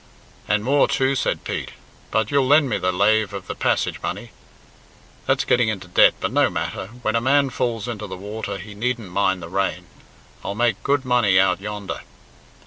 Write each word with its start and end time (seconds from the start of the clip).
"And 0.47 0.63
more, 0.63 0.87
too," 0.87 1.13
said 1.13 1.43
Pete, 1.43 1.73
"but 2.09 2.31
you'll 2.31 2.47
lend 2.47 2.67
me 2.67 2.79
the 2.79 2.91
lave 2.91 3.33
of 3.33 3.45
the 3.45 3.53
passage 3.53 4.01
money. 4.01 4.31
That's 5.27 5.45
getting 5.45 5.69
into 5.69 5.87
debt, 5.87 6.15
but 6.19 6.31
no 6.31 6.49
matter. 6.49 6.87
When 7.03 7.15
a 7.15 7.21
man 7.21 7.51
falls 7.51 7.87
into 7.87 8.07
the 8.07 8.17
water 8.17 8.57
he 8.57 8.73
needn't 8.73 9.11
mind 9.11 9.43
the 9.43 9.47
rain. 9.49 9.85
I'll 10.43 10.55
make 10.55 10.81
good 10.81 11.05
money 11.05 11.39
out 11.39 11.61
yonder." 11.61 12.01